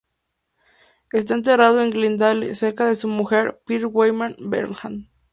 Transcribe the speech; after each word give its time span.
Está 1.11 1.35
enterrado 1.35 1.79
en 1.79 1.91
Glendale, 1.91 2.55
cerca 2.55 2.87
de 2.87 2.95
su 2.95 3.07
mujer, 3.07 3.61
Pearl 3.67 3.85
Wellman 3.85 4.35
Bernhardt. 4.39 5.05